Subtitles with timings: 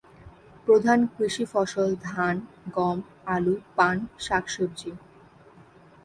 [0.67, 2.35] প্রধান কৃষি ফসল ধান,
[2.75, 2.97] গম,
[3.25, 4.91] আলু, পান, শাকসবজি।